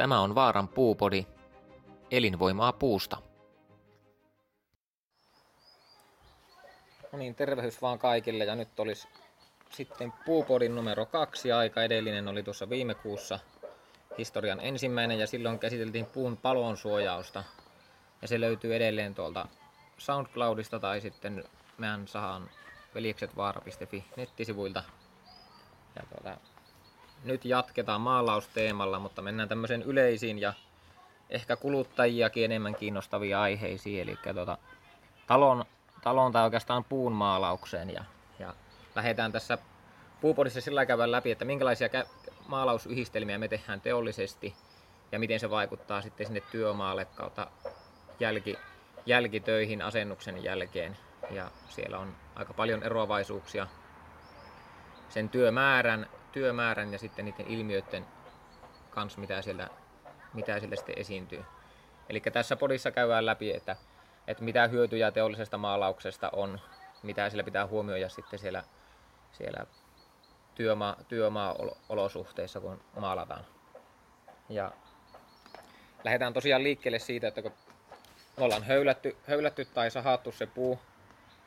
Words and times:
Tämä 0.00 0.20
on 0.20 0.34
Vaaran 0.34 0.68
puupodi, 0.68 1.26
elinvoimaa 2.10 2.72
puusta. 2.72 3.16
No 7.12 7.18
niin, 7.18 7.34
tervehdys 7.34 7.82
vaan 7.82 7.98
kaikille 7.98 8.44
ja 8.44 8.54
nyt 8.54 8.80
olisi 8.80 9.08
sitten 9.70 10.12
puupodin 10.26 10.74
numero 10.74 11.06
kaksi 11.06 11.52
aika. 11.52 11.82
Edellinen 11.82 12.28
oli 12.28 12.42
tuossa 12.42 12.70
viime 12.70 12.94
kuussa 12.94 13.38
historian 14.18 14.60
ensimmäinen 14.60 15.18
ja 15.18 15.26
silloin 15.26 15.58
käsiteltiin 15.58 16.06
puun 16.06 16.36
palon 16.36 16.76
suojausta. 16.76 17.44
Ja 18.22 18.28
se 18.28 18.40
löytyy 18.40 18.76
edelleen 18.76 19.14
tuolta 19.14 19.48
SoundCloudista 19.98 20.78
tai 20.78 21.00
sitten 21.00 21.44
meidän 21.78 22.08
sahan 22.08 22.50
veljeksetvaara.fi 22.94 24.04
nettisivuilta. 24.16 24.82
Ja 25.96 26.02
tuota, 26.08 26.40
nyt 27.24 27.44
jatketaan 27.44 28.00
maalausteemalla, 28.00 28.98
mutta 28.98 29.22
mennään 29.22 29.48
tämmöisen 29.48 29.82
yleisiin 29.82 30.38
ja 30.38 30.52
ehkä 31.30 31.56
kuluttajiakin 31.56 32.44
enemmän 32.44 32.74
kiinnostavia 32.74 33.40
aiheisiin, 33.40 34.02
eli 34.02 34.18
tuota, 34.34 34.58
talon, 35.26 35.64
talon 36.02 36.32
tai 36.32 36.44
oikeastaan 36.44 36.84
puun 36.84 37.12
maalaukseen. 37.12 37.90
Ja, 37.90 38.04
ja 38.38 38.54
lähdetään 38.94 39.32
tässä 39.32 39.58
puupodissa 40.20 40.60
sillä 40.60 40.86
käydä 40.86 41.10
läpi, 41.10 41.30
että 41.30 41.44
minkälaisia 41.44 41.88
maalausyhdistelmiä 42.48 43.38
me 43.38 43.48
tehdään 43.48 43.80
teollisesti 43.80 44.54
ja 45.12 45.18
miten 45.18 45.40
se 45.40 45.50
vaikuttaa 45.50 46.02
sitten 46.02 46.26
sinne 46.26 46.42
työmaalle 46.52 47.04
kautta 47.04 47.46
jälki, 48.20 48.58
jälkitöihin 49.06 49.82
asennuksen 49.82 50.44
jälkeen. 50.44 50.96
Ja 51.30 51.50
siellä 51.68 51.98
on 51.98 52.16
aika 52.34 52.54
paljon 52.54 52.82
eroavaisuuksia 52.82 53.66
sen 55.08 55.28
työmäärän 55.28 56.06
työmäärän 56.32 56.92
ja 56.92 56.98
sitten 56.98 57.24
niiden 57.24 57.46
ilmiöiden 57.46 58.06
kanssa, 58.90 59.20
mitä 59.20 59.42
siellä, 59.42 59.68
mitä 60.34 60.58
siellä 60.60 60.76
sitten 60.76 60.98
esiintyy. 60.98 61.44
Eli 62.08 62.20
tässä 62.20 62.56
podissa 62.56 62.90
käydään 62.90 63.26
läpi, 63.26 63.52
että, 63.54 63.76
että 64.26 64.44
mitä 64.44 64.68
hyötyjä 64.68 65.10
teollisesta 65.10 65.58
maalauksesta 65.58 66.30
on, 66.32 66.60
mitä 67.02 67.30
sillä 67.30 67.42
pitää 67.42 67.66
huomioida 67.66 68.08
sitten 68.08 68.38
siellä, 68.38 68.62
siellä 69.32 69.66
työmaa, 70.54 70.96
työmaa-olosuhteissa, 71.08 72.60
kun 72.60 72.80
maalataan. 73.00 73.44
Ja 74.48 74.72
lähdetään 76.04 76.32
tosiaan 76.32 76.62
liikkeelle 76.62 76.98
siitä, 76.98 77.28
että 77.28 77.42
kun 77.42 77.52
me 78.36 78.44
ollaan 78.44 78.62
höylätty, 78.62 79.16
höylätty 79.28 79.64
tai 79.64 79.90
sahattu 79.90 80.32
se 80.32 80.46
puu, 80.46 80.78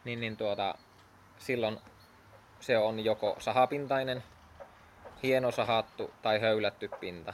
niin, 0.03 0.19
niin 0.19 0.37
tuota, 0.37 0.75
silloin 1.37 1.79
se 2.59 2.77
on 2.77 2.99
joko 2.99 3.35
sahapintainen 3.39 4.23
hieno 5.23 5.51
sahattu 5.51 6.11
tai 6.21 6.39
höylätty 6.39 6.89
pinta. 6.99 7.33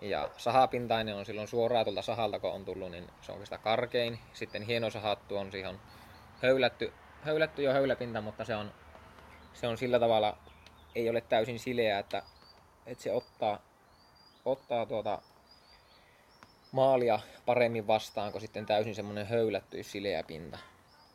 Ja 0.00 0.30
sahapintainen 0.36 1.16
on 1.16 1.26
silloin 1.26 1.48
suoraan 1.48 1.84
tuolta 1.84 2.02
sahalta, 2.02 2.38
kun 2.38 2.50
on 2.50 2.64
tullut, 2.64 2.90
niin 2.90 3.10
se 3.20 3.32
on 3.32 3.44
sitä 3.44 3.58
karkein. 3.58 4.18
Sitten 4.32 4.62
hieno 4.62 4.90
sahattu 4.90 5.36
on 5.36 5.52
siihen 5.52 5.80
höylätty, 6.42 6.92
höylätty 7.22 7.62
jo 7.62 7.72
höyläpinta, 7.72 8.20
mutta 8.20 8.44
se 8.44 8.56
on, 8.56 8.72
se 9.52 9.66
on 9.66 9.78
sillä 9.78 10.00
tavalla, 10.00 10.38
ei 10.94 11.10
ole 11.10 11.20
täysin 11.20 11.58
sileä, 11.58 11.98
että, 11.98 12.22
että 12.86 13.04
se 13.04 13.12
ottaa, 13.12 13.58
ottaa 14.44 14.86
tuota 14.86 15.22
maalia 16.72 17.18
paremmin 17.46 17.86
vastaan 17.86 18.32
kuin 18.32 18.42
sitten 18.42 18.66
täysin 18.66 18.94
semmoinen 18.94 19.26
höylätty 19.26 19.82
sileä 19.82 20.22
pinta. 20.22 20.58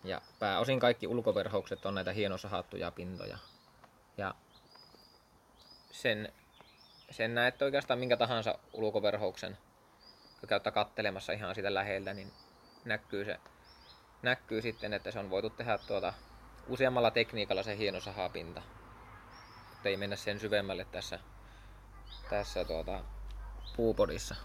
Ja 0.04 0.22
pääosin 0.40 0.80
kaikki 0.80 1.08
ulkoverhoukset 1.08 1.86
on 1.86 1.96
näitä 1.96 2.14
hienosahattuja 2.14 2.92
pintoja. 2.92 3.38
Ja 4.18 4.36
sen, 5.98 6.34
sen 7.12 7.36
näet 7.36 7.62
oikeastaan 7.62 8.00
minkä 8.00 8.18
tahansa 8.18 8.60
ulkoverhouksen, 8.74 9.58
kun 10.40 10.50
käyttää 10.50 10.72
kattelemassa 10.72 11.34
ihan 11.34 11.56
sitä 11.56 11.74
läheltä, 11.74 12.14
niin 12.14 12.32
näkyy, 12.86 13.26
se, 13.26 13.40
näkyy 14.22 14.62
sitten, 14.62 14.94
että 14.94 15.12
se 15.12 15.20
on 15.20 15.30
voitu 15.30 15.50
tehdä 15.50 15.78
tuota, 15.78 16.14
useammalla 16.68 17.12
tekniikalla 17.12 17.64
se 17.64 17.78
hieno 17.78 18.00
sahapinta. 18.00 18.62
Että 19.76 19.90
ei 19.90 19.98
mennä 19.98 20.16
sen 20.16 20.40
syvemmälle 20.40 20.86
tässä, 20.86 21.20
tässä 22.30 22.66
tuota, 22.66 23.04
puupodissa. 23.76 24.36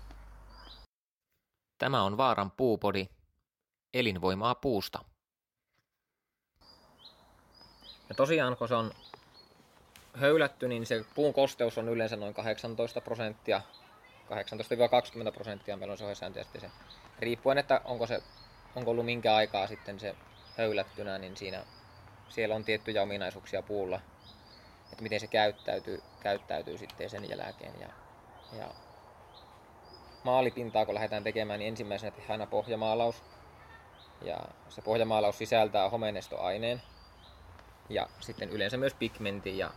Tämä 1.78 2.02
on 2.02 2.16
Vaaran 2.16 2.50
puupodi, 2.50 3.08
elinvoimaa 3.94 4.54
puusta. 4.54 5.04
Ja 8.08 8.14
tosiaan, 8.16 8.56
kun 8.56 8.68
se 8.68 8.74
on 8.74 8.92
höylätty, 10.12 10.68
niin 10.68 10.86
se 10.86 11.04
puun 11.14 11.32
kosteus 11.32 11.78
on 11.78 11.88
yleensä 11.88 12.16
noin 12.16 12.34
18 12.34 13.00
prosenttia. 13.00 13.60
18-20 15.28 15.32
prosenttia 15.32 15.76
meillä 15.76 15.92
on 15.92 15.98
se 15.98 16.04
ohjesääntö 16.04 16.38
ja 16.38 16.60
se 16.60 16.70
riippuen, 17.18 17.58
että 17.58 17.80
onko, 17.84 18.06
se, 18.06 18.22
onko 18.76 18.90
ollut 18.90 19.04
minkä 19.04 19.34
aikaa 19.34 19.66
sitten 19.66 20.00
se 20.00 20.14
höylättynä, 20.58 21.18
niin 21.18 21.36
siinä, 21.36 21.64
siellä 22.28 22.54
on 22.54 22.64
tiettyjä 22.64 23.02
ominaisuuksia 23.02 23.62
puulla, 23.62 24.00
että 24.92 25.02
miten 25.02 25.20
se 25.20 25.26
käyttäytyy, 25.26 26.02
käyttäytyy 26.20 26.78
sitten 26.78 27.10
sen 27.10 27.28
jälkeen. 27.28 27.80
Ja, 27.80 27.88
ja 28.58 28.68
maalipintaa 30.24 30.86
kun 30.86 30.94
lähdetään 30.94 31.24
tekemään, 31.24 31.58
niin 31.58 31.68
ensimmäisenä 31.68 32.10
tehdään 32.10 32.40
aina 32.40 32.50
pohjamaalaus. 32.50 33.22
Ja 34.22 34.38
se 34.68 34.82
pohjamaalaus 34.82 35.38
sisältää 35.38 35.90
homenestoaineen 35.90 36.82
ja 37.88 38.08
sitten 38.20 38.50
yleensä 38.50 38.76
myös 38.76 38.94
pigmentin 38.94 39.58
ja 39.58 39.70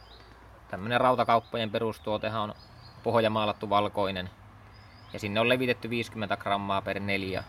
tämmönen 0.67 1.01
rautakauppojen 1.01 1.71
perustuotehan 1.71 2.41
on 2.41 2.55
pohjamaalattu 3.03 3.69
valkoinen. 3.69 4.29
Ja 5.13 5.19
sinne 5.19 5.39
on 5.39 5.49
levitetty 5.49 5.89
50 5.89 6.37
grammaa 6.37 6.81
per 6.81 6.99
neljä 6.99 7.43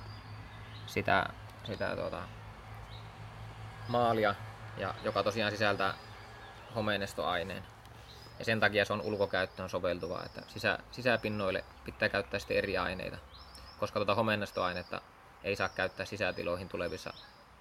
sitä, 0.87 1.27
sitä 1.65 1.97
tuota, 1.97 2.23
maalia, 3.89 4.35
ja 4.77 4.95
joka 5.03 5.23
tosiaan 5.23 5.53
sisältää 5.53 5.95
homeinestoaineen. 6.75 7.63
Ja 8.39 8.45
sen 8.45 8.61
takia 8.61 8.85
se 8.85 8.93
on 8.93 9.01
ulkokäyttöön 9.01 9.71
soveltuvaa, 9.71 10.25
että 10.25 10.43
sisä, 10.49 10.79
sisäpinnoille 10.91 11.65
pitää 11.85 12.09
käyttää 12.09 12.41
sitten 12.41 12.57
eri 12.57 12.79
aineita, 12.79 13.17
koska 13.81 13.99
tuota 13.99 14.15
homeinestoainetta 14.15 15.01
ei 15.45 15.57
saa 15.57 15.69
käyttää 15.69 16.07
sisätiloihin 16.07 16.69
tulevissa 16.69 17.13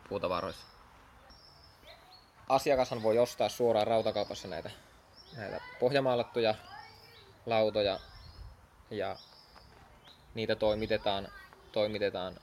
puutavaroissa. 0.10 0.66
Asiakashan 2.50 3.04
voi 3.04 3.20
ostaa 3.20 3.50
suoraan 3.50 3.88
rautakaupassa 3.88 4.48
näitä 4.48 4.72
näitä 5.36 5.62
pohjamaalattuja 5.80 6.56
lautoja 7.46 8.00
ja 8.90 9.16
niitä 10.34 10.56
toimitetaan, 10.56 11.28
toimitetaan 11.72 12.40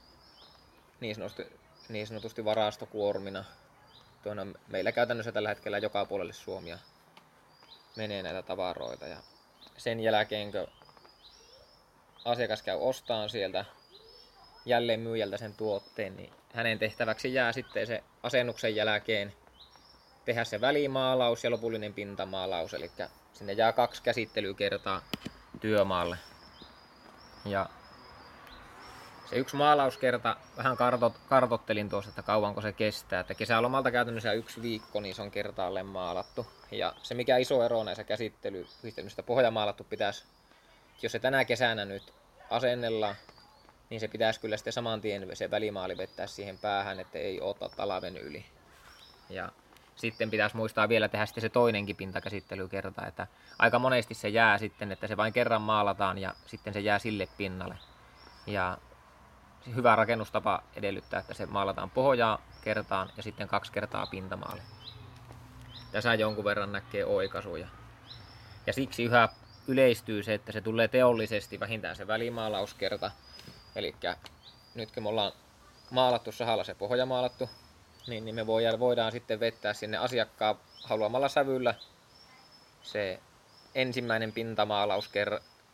niin 1.01 1.15
sanotusti, 1.15 1.61
niin 1.89 2.07
sanotusti 2.07 2.45
varastokuormina. 2.45 3.45
Tuona 4.23 4.47
meillä 4.69 4.93
käytännössä 4.93 5.33
tällä 5.33 5.49
hetkellä 5.49 5.79
joka 5.79 6.05
puolelle 6.05 6.33
Suomia 6.33 6.79
menee 7.97 8.23
näitä 8.23 8.43
tavaroita 8.43 9.07
ja 9.07 9.17
sen 9.77 10.01
jälkeen 10.01 10.53
kun 10.53 10.67
asiakas 12.25 12.63
käy 12.63 12.79
ostaan 12.81 13.31
sieltä 13.31 13.65
jälleen 14.65 15.01
myyjältä 15.01 15.37
sen 15.37 15.55
tuotteen, 15.55 16.17
niin 16.17 16.33
hänen 16.55 16.79
tehtäväksi 16.79 17.35
jää 17.35 17.53
sitten 17.53 17.87
se 17.87 18.05
asennuksen 18.23 18.77
jälkeen 18.77 19.33
tehdä 20.25 20.45
se 20.45 20.61
välimaalaus 20.61 21.45
ja 21.45 21.51
lopullinen 21.51 21.95
pintamaalaus, 21.95 22.75
eli 22.75 22.91
sinne 23.33 23.53
jää 23.53 23.73
kaksi 23.73 24.03
käsittelykertaa 24.03 25.03
työmaalle. 25.61 26.17
Ja 27.45 27.67
se 29.31 29.37
yksi 29.37 29.57
maalauskerta, 29.57 30.37
vähän 30.57 30.77
kartot, 30.77 31.13
kartottelin 31.29 31.89
tuossa, 31.89 32.09
että 32.09 32.23
kauanko 32.23 32.61
se 32.61 32.73
kestää. 32.73 33.21
Että 33.21 33.35
kesälomalta 33.35 33.91
käytännössä 33.91 34.33
yksi 34.33 34.63
viikko, 34.63 35.01
niin 35.01 35.15
se 35.15 35.23
on 35.23 35.31
kertaalleen 35.31 35.87
maalattu. 35.87 36.47
Ja 36.71 36.95
se 37.03 37.15
mikä 37.15 37.37
iso 37.37 37.65
ero 37.65 37.85
näissä 37.85 38.05
käsittelyyhdistelmistä 38.05 39.23
pohjamaalattu 39.23 39.85
pitäisi, 39.85 40.25
jos 41.03 41.13
se 41.13 41.19
tänä 41.19 41.45
kesänä 41.45 41.85
nyt 41.85 42.13
asennella, 42.51 43.15
niin 43.91 44.01
se 44.01 44.09
pitäisi 44.09 44.41
kyllä 44.41 44.57
sitten 44.57 44.73
saman 44.73 45.01
tien 45.01 45.37
se 45.37 45.51
välimaali 45.51 45.97
vettää 45.97 46.27
siihen 46.27 46.59
päähän, 46.59 47.01
että 47.01 47.19
ei 47.19 47.41
ota 47.41 47.69
talven 47.69 48.17
yli. 48.17 48.45
Ja 49.31 49.49
sitten 49.97 50.31
pitäisi 50.31 50.57
muistaa 50.57 50.89
vielä 50.89 51.09
tehdä 51.09 51.27
sitten 51.27 51.43
se 51.43 51.49
toinenkin 51.49 51.97
pintakäsittelykerta, 51.97 53.07
että 53.07 53.27
aika 53.59 53.79
monesti 53.79 54.15
se 54.15 54.29
jää 54.29 54.59
sitten, 54.59 54.93
että 54.93 55.07
se 55.07 55.17
vain 55.17 55.33
kerran 55.33 55.63
maalataan 55.63 56.19
ja 56.19 56.35
sitten 56.47 56.73
se 56.73 56.81
jää 56.81 56.99
sille 56.99 57.29
pinnalle. 57.37 57.79
Ja 58.47 58.79
hyvä 59.75 59.97
rakennustapa 59.97 60.63
edellyttää, 60.77 61.21
että 61.21 61.35
se 61.35 61.47
maalataan 61.47 61.91
pohjaa 61.91 62.43
kertaan 62.61 63.11
ja 63.17 63.23
sitten 63.23 63.49
kaksi 63.49 63.73
kertaa 63.73 64.07
pintamaalle. 64.07 64.63
Tässä 65.93 66.15
jonkun 66.15 66.45
verran 66.45 66.73
näkee 66.73 67.05
oikaisuja. 67.05 67.69
Ja 68.67 68.73
siksi 68.73 69.05
yhä 69.05 69.29
yleistyy 69.69 70.23
se, 70.23 70.35
että 70.35 70.53
se 70.53 70.61
tulee 70.61 70.89
teollisesti 70.89 71.61
vähintään 71.61 71.97
se 71.97 72.07
välimaalauskerta. 72.07 73.11
Eli 73.77 73.95
nyt 74.75 74.93
kun 74.93 75.03
me 75.03 75.09
ollaan 75.09 75.33
maalattu 75.91 76.33
sahalla 76.33 76.65
se 76.65 76.75
pohja 76.75 77.07
maalattu, 77.07 77.51
niin, 78.07 78.25
niin 78.25 78.35
me 78.35 78.47
voidaan, 78.47 78.81
voidaan 78.81 79.13
sitten 79.13 79.41
vettää 79.41 79.75
sinne 79.75 79.97
asiakkaan 79.97 80.59
haluamalla 80.85 81.29
sävyllä 81.29 81.75
se 82.83 83.21
ensimmäinen 83.75 84.33
pintamaalaus 84.33 85.11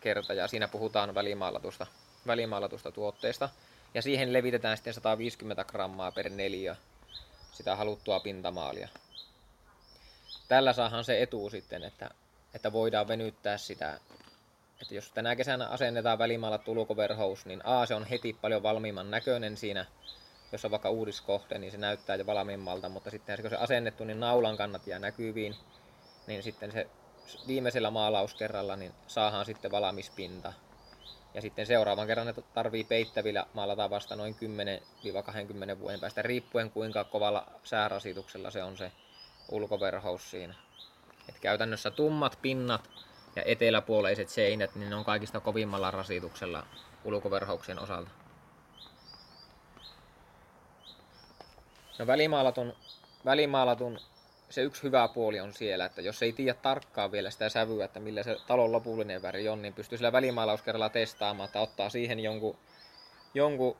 kerta 0.00 0.34
ja 0.34 0.48
siinä 0.48 0.68
puhutaan 0.68 1.14
välimaalatusta, 1.14 1.86
välimaalatusta 2.26 2.92
tuotteesta. 2.92 3.48
Ja 3.94 4.02
siihen 4.02 4.32
levitetään 4.32 4.76
sitten 4.76 4.94
150 4.94 5.64
grammaa 5.64 6.12
per 6.12 6.28
neliö 6.28 6.76
sitä 7.52 7.76
haluttua 7.76 8.20
pintamaalia. 8.20 8.88
Tällä 10.48 10.72
saahan 10.72 11.04
se 11.04 11.22
etu 11.22 11.50
sitten, 11.50 11.82
että, 11.82 12.10
että 12.54 12.72
voidaan 12.72 13.08
venyttää 13.08 13.58
sitä, 13.58 14.00
että 14.82 14.94
jos 14.94 15.10
tänä 15.12 15.36
kesänä 15.36 15.68
asennetaan 15.68 16.18
välimaalattu 16.18 16.72
ulkoverhous, 16.72 17.46
niin 17.46 17.66
A, 17.66 17.86
se 17.86 17.94
on 17.94 18.04
heti 18.04 18.32
paljon 18.40 18.62
valmiimman 18.62 19.10
näköinen 19.10 19.56
siinä, 19.56 19.86
jos 20.52 20.64
on 20.64 20.70
vaikka 20.70 20.90
uudiskohde, 20.90 21.58
niin 21.58 21.72
se 21.72 21.78
näyttää 21.78 22.16
jo 22.16 22.26
valmiimmalta, 22.26 22.88
mutta 22.88 23.10
sitten 23.10 23.40
kun 23.40 23.50
se 23.50 23.56
asennettu, 23.56 24.04
niin 24.04 24.20
naulan 24.20 24.56
kannat 24.56 24.86
jää 24.86 24.98
näkyviin, 24.98 25.54
niin 26.26 26.42
sitten 26.42 26.72
se 26.72 26.86
viimeisellä 27.46 27.90
maalauskerralla 27.90 28.76
niin 28.76 28.92
saadaan 29.06 29.46
sitten 29.46 29.70
valmispinta. 29.70 30.52
Ja 31.34 31.40
sitten 31.40 31.66
seuraavan 31.66 32.06
kerran 32.06 32.26
ne 32.26 32.34
tarvii 32.54 32.84
peittävillä 32.84 33.46
maalata 33.54 33.90
vasta 33.90 34.16
noin 34.16 34.36
10-20 35.76 35.78
vuoden 35.78 36.00
päästä, 36.00 36.22
riippuen 36.22 36.70
kuinka 36.70 37.04
kovalla 37.04 37.46
säärasituksella 37.64 38.50
se 38.50 38.62
on 38.62 38.76
se 38.76 38.92
ulkoverhous 39.48 40.30
siinä. 40.30 40.54
Et 41.28 41.38
käytännössä 41.40 41.90
tummat 41.90 42.38
pinnat 42.42 42.90
ja 43.36 43.42
eteläpuoleiset 43.42 44.28
seinät, 44.28 44.74
niin 44.74 44.90
ne 44.90 44.96
on 44.96 45.04
kaikista 45.04 45.40
kovimmalla 45.40 45.90
rasituksella 45.90 46.66
ulkoverhouksien 47.04 47.80
osalta. 47.80 48.10
No 51.98 52.06
välimaalatun, 52.06 52.72
välimaalatun 53.24 53.98
se 54.50 54.62
yksi 54.62 54.82
hyvä 54.82 55.08
puoli 55.08 55.40
on 55.40 55.52
siellä, 55.52 55.84
että 55.84 56.02
jos 56.02 56.22
ei 56.22 56.32
tiedä 56.32 56.54
tarkkaan 56.54 57.12
vielä 57.12 57.30
sitä 57.30 57.48
sävyä, 57.48 57.84
että 57.84 58.00
millä 58.00 58.22
se 58.22 58.36
talon 58.46 58.72
lopullinen 58.72 59.22
väri 59.22 59.48
on, 59.48 59.62
niin 59.62 59.74
pystyy 59.74 59.98
sillä 59.98 60.12
välimaalauskerralla 60.12 60.88
testaamaan, 60.88 61.46
että 61.46 61.60
ottaa 61.60 61.90
siihen 61.90 62.20
jonkun, 62.20 62.58
jonkun 63.34 63.76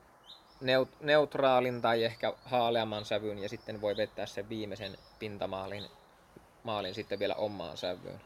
neut, 0.61 0.89
neutraalin 0.99 1.81
tai 1.81 2.03
ehkä 2.03 2.33
haaleamman 2.45 3.05
sävyn 3.05 3.39
ja 3.39 3.49
sitten 3.49 3.81
voi 3.81 3.97
vettää 3.97 4.25
sen 4.25 4.49
viimeisen 4.49 4.97
pintamaalin 5.19 5.85
maalin 6.63 6.95
sitten 6.95 7.19
vielä 7.19 7.35
omaan 7.35 7.77
sävyyn. 7.77 8.21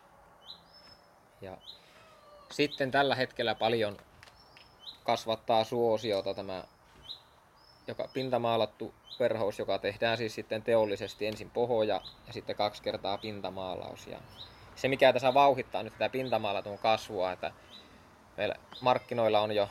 Ja 1.42 1.57
sitten 2.51 2.92
tällä 2.92 3.16
hetkellä 3.16 3.56
paljon 3.56 3.98
kasvattaa 5.04 5.63
suosiota 5.63 6.34
tämä 6.34 6.63
joka 7.88 8.10
pintamaalattu 8.14 8.94
verhous, 9.20 9.60
joka 9.60 9.80
tehdään 9.80 10.18
siis 10.18 10.36
sitten 10.36 10.62
teollisesti 10.62 11.28
ensin 11.28 11.50
pohoja 11.50 12.02
ja 12.28 12.34
sitten 12.34 12.56
kaksi 12.56 12.84
kertaa 12.84 13.18
pintamaalaus. 13.18 14.08
Ja 14.08 14.18
se 14.76 14.88
mikä 14.88 15.14
tässä 15.14 15.34
vauhittaa 15.34 15.84
nyt 15.84 15.94
tätä 15.94 16.10
pintamaalatun 16.10 16.78
kasvua, 16.78 17.32
että 17.32 17.52
meillä 18.38 18.56
markkinoilla 18.82 19.40
on 19.40 19.56
jo, 19.56 19.70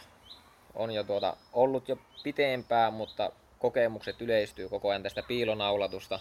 on 0.74 0.90
jo 0.90 1.04
tuota, 1.04 1.36
ollut 1.52 1.88
jo 1.88 1.98
pitempään, 2.22 2.92
mutta 2.92 3.32
kokemukset 3.58 4.22
yleistyy 4.22 4.68
koko 4.68 4.88
ajan 4.88 5.02
tästä 5.02 5.22
piilonaulatusta 5.22 6.20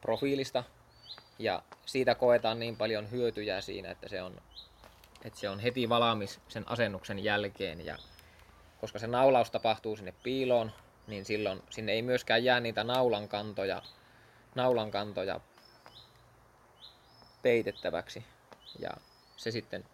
profiilista. 0.00 0.64
Ja 1.38 1.62
siitä 1.86 2.14
koetaan 2.14 2.58
niin 2.58 2.76
paljon 2.76 3.10
hyötyjä 3.10 3.60
siinä, 3.60 3.90
että 3.90 4.08
se 4.08 4.22
on, 4.22 4.40
että 5.24 5.38
se 5.38 5.48
on 5.48 5.60
heti 5.60 5.88
valmis 5.88 6.40
sen 6.48 6.68
asennuksen 6.68 7.24
jälkeen. 7.24 7.86
Ja 7.86 7.96
koska 8.80 8.98
se 8.98 9.06
naulaus 9.06 9.50
tapahtuu 9.50 9.96
sinne 9.96 10.14
piiloon, 10.22 10.72
niin 11.10 11.24
silloin 11.24 11.62
sinne 11.70 11.92
ei 11.92 12.02
myöskään 12.02 12.44
jää 12.44 12.60
niitä 12.60 12.84
naulankantoja, 12.84 13.82
naulankantoja 14.54 15.40
peitettäväksi. 17.42 18.24
Ja 18.78 18.90
se 19.36 19.50
sitten 19.50 19.84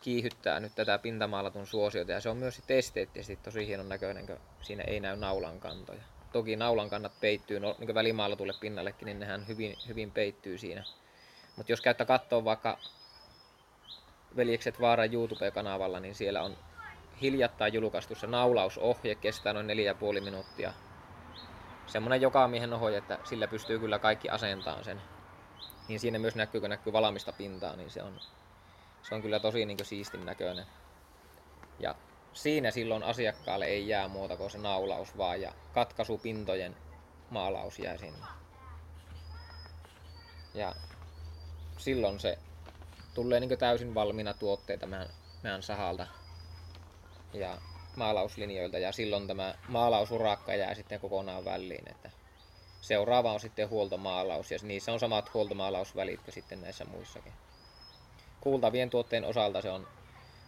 kiihyttää 0.00 0.60
nyt 0.60 0.74
tätä 0.74 0.98
pintamaalatun 0.98 1.66
suosiota 1.66 2.12
ja 2.12 2.20
se 2.20 2.28
on 2.28 2.36
myös 2.36 2.56
sitten 2.56 2.76
esteettisesti 2.76 3.36
tosi 3.36 3.66
hienon 3.66 3.88
näköinen, 3.88 4.26
kun 4.26 4.40
siinä 4.62 4.84
ei 4.86 5.00
näy 5.00 5.16
naulankantoja. 5.16 6.02
Toki 6.32 6.56
naulankannat 6.56 7.20
peittyy 7.20 7.60
no, 7.60 7.76
niin 7.78 7.94
välimaalatulle 7.94 8.54
pinnallekin, 8.60 9.06
niin 9.06 9.20
nehän 9.20 9.48
hyvin, 9.48 9.76
hyvin 9.88 10.10
peittyy 10.10 10.58
siinä. 10.58 10.84
Mutta 11.56 11.72
jos 11.72 11.80
käyttää 11.80 12.06
katsoa 12.06 12.44
vaikka 12.44 12.78
Veljekset 14.36 14.80
Vaaran 14.80 15.12
YouTube-kanavalla, 15.14 16.00
niin 16.00 16.14
siellä 16.14 16.42
on 16.42 16.56
hiljattain 17.20 17.74
julkaistu 17.74 18.14
se 18.14 18.26
naulausohje, 18.26 19.14
kestää 19.14 19.52
noin 19.52 19.66
4,5 20.16 20.24
minuuttia. 20.24 20.72
Semmonen 21.86 22.20
joka 22.20 22.48
miehen 22.48 22.72
ohje, 22.72 22.98
että 22.98 23.18
sillä 23.24 23.48
pystyy 23.48 23.78
kyllä 23.78 23.98
kaikki 23.98 24.28
asentamaan 24.28 24.84
sen. 24.84 25.02
Niin 25.88 26.00
siinä 26.00 26.18
myös 26.18 26.34
näkyy, 26.34 26.60
kun 26.60 26.70
näkyy 26.70 26.92
valamista 26.92 27.32
pintaa, 27.32 27.76
niin 27.76 27.90
se 27.90 28.02
on, 28.02 28.20
se 29.02 29.14
on 29.14 29.22
kyllä 29.22 29.40
tosi 29.40 29.66
niin 29.66 29.84
siistin 29.84 30.26
näköinen. 30.26 30.66
Ja 31.78 31.94
siinä 32.32 32.70
silloin 32.70 33.02
asiakkaalle 33.02 33.64
ei 33.64 33.88
jää 33.88 34.08
muuta 34.08 34.36
kuin 34.36 34.50
se 34.50 34.58
naulaus 34.58 35.18
vaan 35.18 35.40
ja 35.40 35.52
katkaisupintojen 35.72 36.76
maalaus 37.30 37.78
jää 37.78 37.96
sinne. 37.96 38.26
Ja 40.54 40.74
silloin 41.78 42.20
se 42.20 42.38
tulee 43.14 43.40
niin 43.40 43.58
täysin 43.58 43.94
valmiina 43.94 44.34
tuotteita 44.34 44.86
meidän, 44.86 45.08
meidän 45.42 45.62
sahalta 45.62 46.06
ja 47.34 47.58
maalauslinjoilta 47.96 48.78
ja 48.78 48.92
silloin 48.92 49.26
tämä 49.26 49.54
maalausurakka 49.68 50.54
jää 50.54 50.74
sitten 50.74 51.00
kokonaan 51.00 51.44
väliin. 51.44 51.90
Että 51.90 52.10
seuraava 52.80 53.32
on 53.32 53.40
sitten 53.40 53.70
huoltomaalaus 53.70 54.50
ja 54.50 54.58
niissä 54.62 54.92
on 54.92 55.00
samat 55.00 55.34
huoltomaalausvälit 55.34 56.22
kuin 56.22 56.34
sitten 56.34 56.60
näissä 56.60 56.84
muissakin. 56.84 57.32
Kuultavien 58.40 58.90
tuotteen 58.90 59.24
osalta 59.24 59.60
se 59.60 59.70
on, 59.70 59.86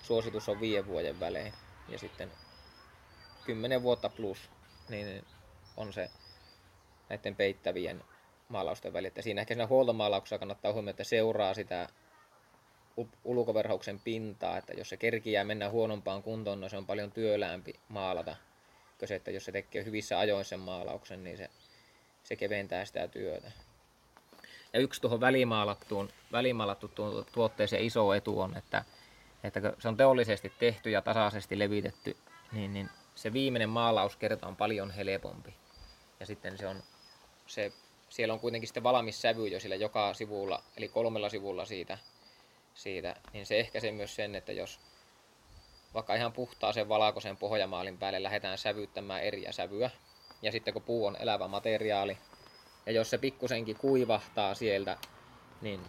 suositus 0.02 0.48
on 0.48 0.60
viiden 0.60 0.86
vuoden 0.86 1.20
välein 1.20 1.52
ja 1.88 1.98
sitten 1.98 2.32
10 3.44 3.82
vuotta 3.82 4.08
plus 4.08 4.50
niin 4.88 5.24
on 5.76 5.92
se 5.92 6.10
näiden 7.08 7.36
peittävien 7.36 8.04
maalausten 8.48 8.92
väli. 8.92 9.06
Että 9.06 9.22
siinä 9.22 9.40
ehkä 9.40 9.54
siinä 9.54 9.66
huoltomaalauksessa 9.66 10.38
kannattaa 10.38 10.72
huomioida, 10.72 10.90
että 10.90 11.04
seuraa 11.04 11.54
sitä 11.54 11.88
ulkoverhouksen 13.24 14.00
pintaa, 14.00 14.58
että 14.58 14.72
jos 14.72 14.88
se 14.88 14.96
kerkiää 14.96 15.44
mennä 15.44 15.70
huonompaan 15.70 16.22
kuntoon, 16.22 16.60
no 16.60 16.68
se 16.68 16.76
on 16.76 16.86
paljon 16.86 17.12
työläämpi 17.12 17.74
maalata. 17.88 18.36
Se, 19.04 19.14
että 19.14 19.30
jos 19.30 19.44
se 19.44 19.52
tekee 19.52 19.84
hyvissä 19.84 20.18
ajoin 20.18 20.44
sen 20.44 20.60
maalauksen, 20.60 21.24
niin 21.24 21.36
se, 21.36 21.50
se 22.24 22.36
keventää 22.36 22.84
sitä 22.84 23.08
työtä. 23.08 23.52
Ja 24.72 24.80
yksi 24.80 25.00
tuohon 25.00 25.20
välimaalattuun, 25.20 26.08
välimaalattu 26.32 26.90
tuotteeseen 27.32 27.84
iso 27.84 28.14
etu 28.14 28.40
on, 28.40 28.56
että, 28.56 28.84
että 29.44 29.60
kun 29.60 29.72
se 29.78 29.88
on 29.88 29.96
teollisesti 29.96 30.52
tehty 30.58 30.90
ja 30.90 31.02
tasaisesti 31.02 31.58
levitetty, 31.58 32.16
niin, 32.52 32.74
niin 32.74 32.88
se 33.14 33.32
viimeinen 33.32 33.68
maalauskerta 33.68 34.46
on 34.46 34.56
paljon 34.56 34.90
helpompi. 34.90 35.54
Ja 36.20 36.26
sitten 36.26 36.58
se 36.58 36.66
on, 36.66 36.82
se, 37.46 37.72
siellä 38.08 38.34
on 38.34 38.40
kuitenkin 38.40 38.68
sitten 38.68 38.82
valmis 38.82 39.22
sävy 39.22 39.48
jo 39.48 39.60
sillä 39.60 39.76
joka 39.76 40.14
sivulla, 40.14 40.62
eli 40.76 40.88
kolmella 40.88 41.28
sivulla 41.28 41.64
siitä 41.64 41.98
siitä, 42.76 43.16
niin 43.32 43.46
se 43.46 43.60
ehkäisee 43.60 43.92
myös 43.92 44.14
sen, 44.14 44.34
että 44.34 44.52
jos 44.52 44.80
vaikka 45.94 46.14
ihan 46.14 46.32
puhtaaseen 46.32 46.88
valkoisen 46.88 47.36
pohjamaalin 47.36 47.98
päälle 47.98 48.22
lähdetään 48.22 48.58
sävyttämään 48.58 49.22
eriä 49.22 49.52
sävyä, 49.52 49.90
ja 50.42 50.52
sitten 50.52 50.74
kun 50.74 50.82
puu 50.82 51.06
on 51.06 51.16
elävä 51.20 51.48
materiaali, 51.48 52.18
ja 52.86 52.92
jos 52.92 53.10
se 53.10 53.18
pikkusenkin 53.18 53.76
kuivahtaa 53.76 54.54
sieltä, 54.54 54.98
niin 55.60 55.80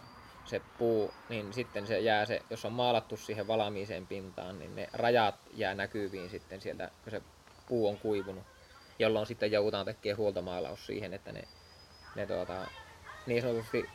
se 0.45 0.61
puu, 0.77 1.13
niin 1.29 1.53
sitten 1.53 1.87
se 1.87 1.99
jää 1.99 2.25
se, 2.25 2.41
jos 2.49 2.65
on 2.65 2.73
maalattu 2.73 3.17
siihen 3.17 3.47
valmiiseen 3.47 4.07
pintaan, 4.07 4.59
niin 4.59 4.75
ne 4.75 4.89
rajat 4.93 5.35
jää 5.53 5.73
näkyviin 5.73 6.29
sitten 6.29 6.61
sieltä, 6.61 6.91
kun 7.03 7.11
se 7.11 7.21
puu 7.67 7.87
on 7.87 7.97
kuivunut, 7.97 8.43
jolloin 8.99 9.25
sitten 9.25 9.51
joudutaan 9.51 9.85
tekemään 9.85 10.17
huoltomaalaus 10.17 10.85
siihen, 10.85 11.13
että 11.13 11.31
ne, 11.31 11.43
ne 12.15 12.25
tuota, 12.25 12.67
niin 13.25 13.41
sanotusti 13.41 13.89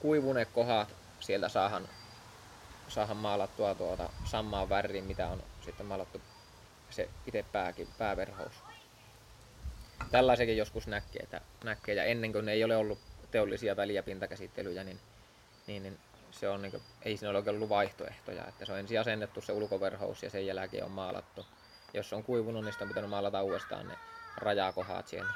kuivuneet 0.00 0.48
kohdat 0.52 0.96
sieltä 1.20 1.48
saahan 1.48 1.88
saada 2.92 3.14
maalattua 3.14 3.74
tuota 3.74 4.08
samaa 4.24 4.68
väriä, 4.68 5.02
mitä 5.02 5.28
on 5.28 5.42
sitten 5.60 5.86
maalattu 5.86 6.20
se 6.90 7.08
itse 7.26 7.42
pääkin, 7.52 7.88
pääverhous. 7.98 8.64
Tällaisenkin 10.10 10.56
joskus 10.56 10.86
näkee, 10.86 11.22
että 11.22 11.40
näkee, 11.64 11.94
ja 11.94 12.04
ennen 12.04 12.32
kuin 12.32 12.44
ne 12.44 12.52
ei 12.52 12.64
ole 12.64 12.76
ollut 12.76 12.98
teollisia 13.30 13.76
väli- 13.76 13.94
ja 13.94 14.02
pintakäsittelyjä, 14.02 14.84
niin, 14.84 15.00
niin, 15.66 15.82
niin 15.82 15.98
se 16.30 16.48
on, 16.48 16.62
niin 16.62 16.72
kuin, 16.72 16.82
ei 17.02 17.16
siinä 17.16 17.30
ole 17.30 17.38
oikein 17.38 17.56
ollut 17.56 17.68
vaihtoehtoja. 17.68 18.44
Että 18.48 18.64
se 18.64 18.72
on 18.72 18.78
ensin 18.78 19.00
asennettu 19.00 19.40
se 19.40 19.52
ulkoverhous 19.52 20.22
ja 20.22 20.30
sen 20.30 20.46
jälkeen 20.46 20.84
on 20.84 20.90
maalattu. 20.90 21.46
Jos 21.94 22.12
on 22.12 22.22
kuivunut, 22.22 22.64
niin 22.64 22.72
sitä 22.72 22.84
on 22.84 22.88
pitänyt 22.88 23.10
maalata 23.10 23.42
uudestaan 23.42 23.88
ne 23.88 23.98
rajakohat 24.36 25.08
siellä. 25.08 25.32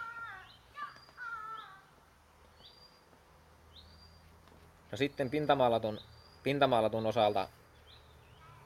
No 4.93 4.99
sitten 4.99 5.31
pintamaalatun 5.31 6.01
pintamaalatun 6.47 7.07
osalta, 7.07 7.49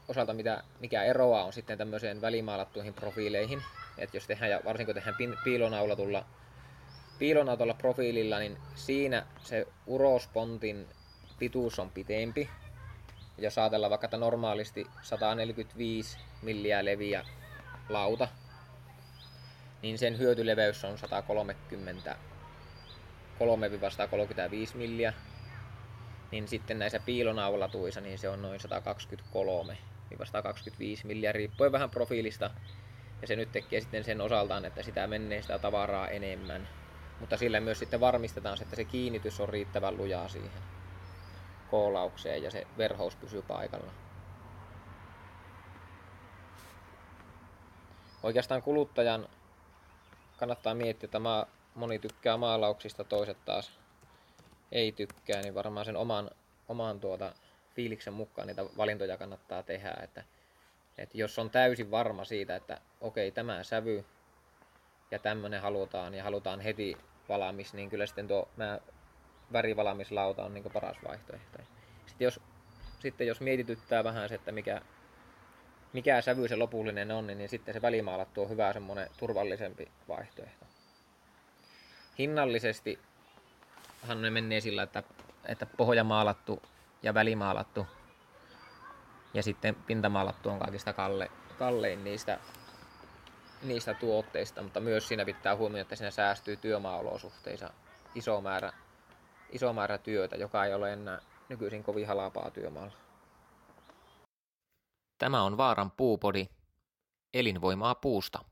osalta 0.08 0.32
mitä, 0.32 0.62
mikä 0.80 1.04
eroa 1.04 1.44
on 1.44 1.52
sitten 1.52 1.78
tämmöiseen 1.78 2.20
välimaalattuihin 2.20 2.94
profiileihin. 2.94 3.62
Että 3.98 4.16
jos 4.16 4.26
tehdään, 4.26 4.50
ja 4.50 4.60
varsinkin 4.64 4.94
tehdään 4.94 5.16
piilonaulatulla, 5.44 6.24
piilonaulatulla 7.18 7.74
profiililla, 7.74 8.38
niin 8.38 8.58
siinä 8.74 9.26
se 9.42 9.66
urospontin 9.86 10.88
pituus 11.38 11.78
on 11.78 11.90
pitempi. 11.90 12.50
jos 13.38 13.58
ajatellaan 13.58 13.90
vaikka, 13.90 14.04
että 14.04 14.16
normaalisti 14.16 14.86
145 15.02 16.18
milliä 16.42 16.84
leviä 16.84 17.24
lauta, 17.88 18.28
niin 19.82 19.98
sen 19.98 20.18
hyötyleveys 20.18 20.84
on 20.84 20.98
130 20.98 22.16
3-135 24.74 24.76
milliä, 24.76 25.12
niin 26.30 26.48
sitten 26.48 26.78
näissä 26.78 27.00
piilonaulatuissa 27.00 28.00
niin 28.00 28.18
se 28.18 28.28
on 28.28 28.42
noin 28.42 28.60
123-125 28.60 28.66
milliä, 31.04 31.32
riippuen 31.32 31.72
vähän 31.72 31.90
profiilista. 31.90 32.50
Ja 33.20 33.26
se 33.26 33.36
nyt 33.36 33.52
tekee 33.52 33.80
sitten 33.80 34.04
sen 34.04 34.20
osaltaan, 34.20 34.64
että 34.64 34.82
sitä 34.82 35.06
menee 35.06 35.42
sitä 35.42 35.58
tavaraa 35.58 36.08
enemmän. 36.08 36.68
Mutta 37.20 37.36
sillä 37.36 37.60
myös 37.60 37.78
sitten 37.78 38.00
varmistetaan 38.00 38.56
se, 38.56 38.64
että 38.64 38.76
se 38.76 38.84
kiinnitys 38.84 39.40
on 39.40 39.48
riittävän 39.48 39.96
lujaa 39.96 40.28
siihen 40.28 40.62
koolaukseen 41.70 42.42
ja 42.42 42.50
se 42.50 42.66
verhous 42.78 43.16
pysyy 43.16 43.42
paikalla. 43.42 43.92
Oikeastaan 48.22 48.62
kuluttajan 48.62 49.28
kannattaa 50.36 50.74
miettiä, 50.74 51.06
että 51.06 51.20
moni 51.74 51.98
tykkää 51.98 52.36
maalauksista, 52.36 53.04
toiset 53.04 53.44
taas 53.44 53.79
ei 54.72 54.92
tykkää, 54.92 55.42
niin 55.42 55.54
varmaan 55.54 55.86
sen 55.86 55.96
oman, 55.96 56.30
oman 56.68 57.00
tuota 57.00 57.34
fiiliksen 57.74 58.12
mukaan 58.12 58.48
niitä 58.48 58.64
valintoja 58.76 59.16
kannattaa 59.16 59.62
tehdä. 59.62 59.96
Että, 60.02 60.24
että 60.98 61.18
jos 61.18 61.38
on 61.38 61.50
täysin 61.50 61.90
varma 61.90 62.24
siitä, 62.24 62.56
että 62.56 62.80
okei, 63.00 63.30
tämä 63.30 63.62
sävy 63.62 64.04
ja 65.10 65.18
tämmöinen 65.18 65.62
halutaan 65.62 66.14
ja 66.14 66.24
halutaan 66.24 66.60
heti 66.60 66.96
valmis, 67.28 67.74
niin 67.74 67.90
kyllä 67.90 68.06
sitten 68.06 68.28
tuo 68.28 68.48
mä, 68.56 68.80
värivalmislauta 69.52 70.44
on 70.44 70.54
niin 70.54 70.72
paras 70.72 70.96
vaihtoehto. 71.08 71.58
Sitten 72.06 72.24
jos, 72.24 72.40
sitten 72.98 73.26
jos 73.26 73.40
mietityttää 73.40 74.04
vähän 74.04 74.28
se, 74.28 74.34
että 74.34 74.52
mikä, 74.52 74.82
mikä 75.92 76.20
sävy 76.20 76.48
se 76.48 76.56
lopullinen 76.56 77.10
on, 77.10 77.26
niin 77.26 77.48
sitten 77.48 77.74
se 77.74 77.82
välimaalattu 77.82 78.42
on 78.42 78.48
hyvä 78.48 78.72
semmoinen 78.72 79.10
turvallisempi 79.16 79.88
vaihtoehto. 80.08 80.66
Hinnallisesti 82.18 82.98
hän 84.02 84.22
ne 84.22 84.30
menee 84.30 84.60
sillä, 84.60 84.82
että, 84.82 85.02
että 85.44 85.66
pohjamaalattu 85.66 86.62
ja 87.02 87.14
välimaalattu 87.14 87.86
ja 89.34 89.42
sitten 89.42 89.74
pintamaalattu 89.74 90.48
on 90.48 90.58
kaikista 90.58 90.92
kalle, 90.92 91.30
kallein 91.58 92.04
niistä, 92.04 92.38
niistä 93.62 93.94
tuotteista, 93.94 94.62
mutta 94.62 94.80
myös 94.80 95.08
siinä 95.08 95.24
pitää 95.24 95.56
huomioida, 95.56 95.82
että 95.82 95.96
siinä 95.96 96.10
säästyy 96.10 96.56
työmaaolosuhteissa 96.56 97.70
iso 98.14 98.40
määrä, 98.40 98.72
iso 99.50 99.72
määrä 99.72 99.98
työtä, 99.98 100.36
joka 100.36 100.64
ei 100.64 100.74
ole 100.74 100.92
enää 100.92 101.20
nykyisin 101.48 101.82
kovin 101.82 102.06
halapaa 102.06 102.50
työmaalla. 102.50 102.92
Tämä 105.18 105.42
on 105.42 105.56
Vaaran 105.56 105.90
puupodi, 105.90 106.48
elinvoimaa 107.34 107.94
puusta. 107.94 108.44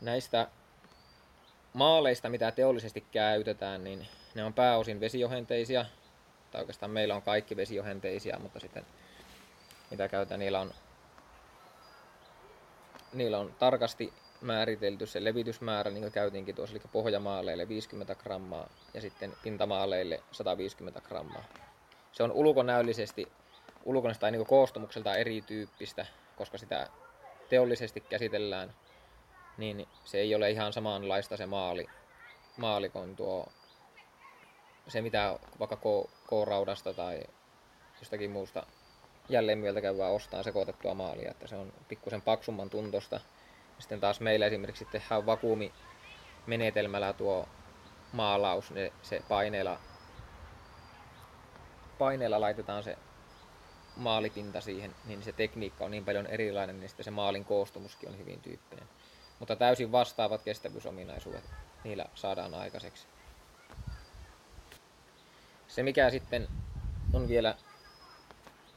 Näistä 0.00 0.48
maaleista, 1.76 2.28
mitä 2.28 2.50
teollisesti 2.50 3.04
käytetään, 3.12 3.84
niin 3.84 4.06
ne 4.34 4.44
on 4.44 4.54
pääosin 4.54 5.00
vesiohenteisia. 5.00 5.84
Tai 6.50 6.60
oikeastaan 6.60 6.90
meillä 6.90 7.14
on 7.14 7.22
kaikki 7.22 7.56
vesiohenteisia, 7.56 8.38
mutta 8.38 8.60
sitten 8.60 8.86
mitä 9.90 10.08
käytetään, 10.08 10.40
niillä 10.40 10.60
on, 10.60 10.74
niillä 13.12 13.38
on 13.38 13.54
tarkasti 13.58 14.12
määritelty 14.40 15.06
se 15.06 15.24
levitysmäärä, 15.24 15.90
niin 15.90 16.02
kuin 16.02 16.12
käytiinkin 16.12 16.54
tuossa, 16.54 16.76
eli 16.76 16.82
pohjamaaleille 16.92 17.68
50 17.68 18.14
grammaa 18.14 18.68
ja 18.94 19.00
sitten 19.00 19.32
pintamaaleille 19.42 20.20
150 20.32 21.00
grammaa. 21.00 21.44
Se 22.12 22.22
on 22.22 22.32
ulkonäöllisesti, 22.32 23.28
ulkonäöllisesti 23.84 24.20
tai 24.20 24.30
niin 24.30 24.46
koostumukselta 24.46 25.16
erityyppistä, 25.16 26.06
koska 26.36 26.58
sitä 26.58 26.88
teollisesti 27.48 28.00
käsitellään 28.00 28.74
niin 29.56 29.88
se 30.04 30.18
ei 30.18 30.34
ole 30.34 30.50
ihan 30.50 30.72
samanlaista 30.72 31.36
se 31.36 31.46
maali, 31.46 31.88
maali 32.56 32.88
kuin 32.88 33.16
tuo, 33.16 33.52
se 34.88 35.02
mitä 35.02 35.38
vaikka 35.58 35.76
K-raudasta 36.28 36.94
tai 36.94 37.22
jostakin 37.98 38.30
muusta 38.30 38.66
jälleen 39.28 39.58
mieltä 39.58 39.80
käyvää 39.80 40.08
ostaa 40.08 40.42
sekoitettua 40.42 40.94
maalia, 40.94 41.30
että 41.30 41.46
se 41.46 41.56
on 41.56 41.72
pikkusen 41.88 42.22
paksumman 42.22 42.70
tuntosta. 42.70 43.20
Sitten 43.78 44.00
taas 44.00 44.20
meillä 44.20 44.46
esimerkiksi 44.46 44.84
tehdään 44.84 45.26
vakuumi 45.26 45.72
menetelmällä 46.46 47.12
tuo 47.12 47.48
maalaus, 48.12 48.70
ne, 48.70 48.92
se 49.02 49.22
paineella, 49.28 49.80
paineella 51.98 52.40
laitetaan 52.40 52.82
se 52.82 52.98
maalipinta 53.96 54.60
siihen, 54.60 54.94
niin 55.04 55.22
se 55.22 55.32
tekniikka 55.32 55.84
on 55.84 55.90
niin 55.90 56.04
paljon 56.04 56.26
erilainen, 56.26 56.80
niin 56.80 56.88
sitten 56.88 57.04
se 57.04 57.10
maalin 57.10 57.44
koostumuskin 57.44 58.08
on 58.08 58.18
hyvin 58.18 58.40
tyyppinen 58.40 58.88
mutta 59.38 59.56
täysin 59.56 59.92
vastaavat 59.92 60.42
kestävyysominaisuudet. 60.42 61.44
Niillä 61.84 62.04
saadaan 62.14 62.54
aikaiseksi. 62.54 63.06
Se 65.68 65.82
mikä 65.82 66.10
sitten 66.10 66.48
on 67.12 67.28
vielä 67.28 67.54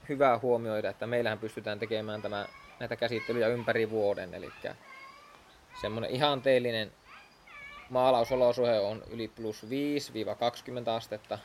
hyvä 0.10 0.40
huomioida, 0.42 0.90
että 0.90 1.08
meillähän 1.08 1.40
pystytään 1.40 1.80
tekemään 1.80 2.22
tämä, 2.22 2.48
näitä 2.80 2.96
käsittelyjä 2.96 3.48
ympäri 3.48 3.90
vuoden, 3.90 4.34
eli 4.34 4.52
semmoinen 5.82 6.12
ihanteellinen 6.12 6.92
maalausolosuhe 7.90 8.80
on 8.80 9.04
yli 9.10 9.28
plus 9.28 9.64
5-20 9.64 10.90
astetta. 10.90 11.40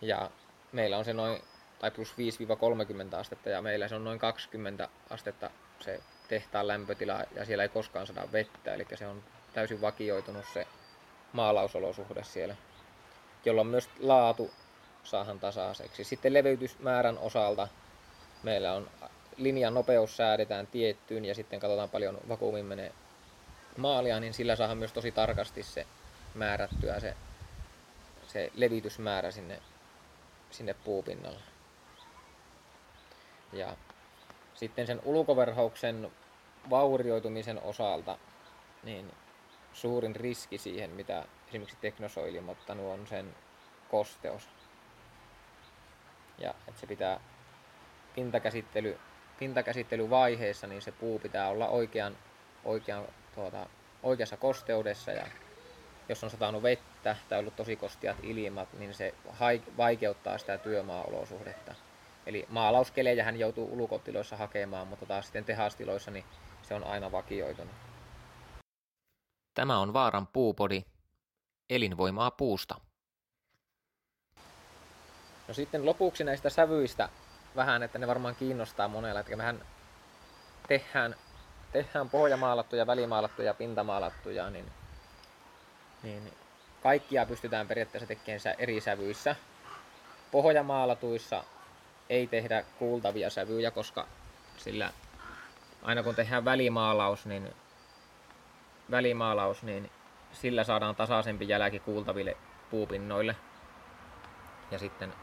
Ja 0.00 0.30
meillä 0.72 0.98
on 0.98 1.04
se 1.04 1.12
noin, 1.12 1.42
tai 1.78 1.90
plus 1.90 2.14
5-30 3.12 3.16
astetta 3.16 3.50
ja 3.50 3.62
meillä 3.62 3.88
se 3.88 3.94
on 3.94 4.04
noin 4.04 4.18
20 4.18 4.88
astetta 5.10 5.50
se 5.80 6.00
tehtaan 6.28 6.68
lämpötila 6.68 7.24
ja 7.34 7.44
siellä 7.44 7.62
ei 7.62 7.68
koskaan 7.68 8.06
saada 8.06 8.32
vettä, 8.32 8.74
eli 8.74 8.86
se 8.94 9.06
on 9.06 9.22
täysin 9.52 9.80
vakioitunut 9.80 10.44
se 10.52 10.66
maalausolosuhde 11.32 12.24
siellä, 12.24 12.56
jolloin 13.44 13.66
myös 13.66 13.90
laatu 14.00 14.50
saahan 15.04 15.40
tasaiseksi. 15.40 16.04
Sitten 16.04 16.32
leveytysmäärän 16.32 17.18
osalta 17.18 17.68
meillä 18.42 18.72
on 18.72 18.90
linjan 19.36 19.74
nopeus 19.74 20.16
säädetään 20.16 20.66
tiettyyn 20.66 21.24
ja 21.24 21.34
sitten 21.34 21.60
katsotaan 21.60 21.90
paljon 21.90 22.18
vakuumin 22.28 22.66
menee 22.66 22.92
maalia, 23.76 24.20
niin 24.20 24.34
sillä 24.34 24.56
saadaan 24.56 24.78
myös 24.78 24.92
tosi 24.92 25.12
tarkasti 25.12 25.62
se 25.62 25.86
määrättyä 26.34 27.00
se, 27.00 27.16
se 28.26 28.52
levitysmäärä 28.54 29.30
sinne, 29.30 29.62
sinne 30.50 30.74
puupinnalle. 30.74 31.40
Ja 33.52 33.76
sitten 34.58 34.86
sen 34.86 35.00
ulkoverhouksen 35.04 36.10
vaurioitumisen 36.70 37.62
osalta 37.62 38.18
niin 38.82 39.12
suurin 39.72 40.16
riski 40.16 40.58
siihen, 40.58 40.90
mitä 40.90 41.24
esimerkiksi 41.48 41.76
Teknoso 41.80 42.22
on 42.22 42.28
ilmoittanut, 42.28 42.86
on 42.86 43.06
sen 43.06 43.34
kosteus. 43.90 44.48
Ja 46.38 46.54
että 46.68 46.80
se 46.80 46.86
pitää 46.86 47.20
pintakäsittely, 48.14 48.98
pintakäsittelyvaiheessa, 49.38 50.66
niin 50.66 50.82
se 50.82 50.92
puu 50.92 51.18
pitää 51.18 51.48
olla 51.48 51.68
oikean, 51.68 52.16
oikean, 52.64 53.04
tuota, 53.34 53.66
oikeassa 54.02 54.36
kosteudessa 54.36 55.12
ja 55.12 55.26
jos 56.08 56.24
on 56.24 56.30
satanut 56.30 56.62
vettä 56.62 57.16
tai 57.28 57.38
ollut 57.38 57.56
tosi 57.56 57.76
kostiat 57.76 58.16
ilmat, 58.22 58.68
niin 58.72 58.94
se 58.94 59.14
vaikeuttaa 59.76 60.38
sitä 60.38 60.58
työmaaolosuhdetta. 60.58 61.74
Eli 62.28 62.46
maalauskelejä 62.48 63.24
hän 63.24 63.38
joutuu 63.38 63.68
ulkotiloissa 63.72 64.36
hakemaan, 64.36 64.88
mutta 64.88 65.06
taas 65.06 65.24
sitten 65.24 65.44
tehastiloissa 65.44 66.10
niin 66.10 66.24
se 66.62 66.74
on 66.74 66.84
aina 66.84 67.12
vakioitunut. 67.12 67.74
Tämä 69.54 69.78
on 69.78 69.92
Vaaran 69.92 70.26
puupodi, 70.26 70.84
elinvoimaa 71.70 72.30
puusta. 72.30 72.80
No 75.48 75.54
sitten 75.54 75.86
lopuksi 75.86 76.24
näistä 76.24 76.50
sävyistä 76.50 77.08
vähän, 77.56 77.82
että 77.82 77.98
ne 77.98 78.06
varmaan 78.06 78.34
kiinnostaa 78.36 78.88
monella, 78.88 79.20
että 79.20 79.36
mehän 79.36 79.60
tehdään, 80.68 81.16
tehdään 81.72 82.10
pohjamaalattuja, 82.10 82.86
välimaalattuja, 82.86 83.54
pintamaalattuja, 83.54 84.50
niin, 84.50 84.66
niin 86.02 86.32
kaikkia 86.82 87.26
pystytään 87.26 87.68
periaatteessa 87.68 88.06
tekemään 88.06 88.56
eri 88.58 88.80
sävyissä. 88.80 89.36
Pohjamaalatuissa 90.30 91.44
ei 92.10 92.26
tehdä 92.26 92.64
kuultavia 92.78 93.30
sävyjä, 93.30 93.70
koska 93.70 94.06
sillä 94.56 94.92
aina 95.82 96.02
kun 96.02 96.14
tehdään 96.14 96.44
välimaalaus, 96.44 97.26
niin, 97.26 97.54
välimaalaus, 98.90 99.62
niin 99.62 99.90
sillä 100.32 100.64
saadaan 100.64 100.96
tasaisempi 100.96 101.48
jälki 101.48 101.80
kuultaville 101.80 102.36
puupinnoille. 102.70 103.36
Ja 104.70 104.78
sitten, 104.78 105.14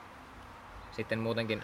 sitten 0.92 1.20
muutenkin, 1.20 1.64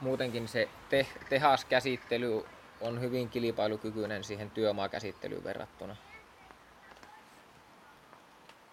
muutenkin 0.00 0.48
se 0.48 0.68
te, 0.88 1.06
tehaskäsittely 1.28 2.44
on 2.80 3.00
hyvin 3.00 3.28
kilpailukykyinen 3.30 4.24
siihen 4.24 4.50
työmaakäsittelyyn 4.50 5.44
verrattuna. 5.44 5.96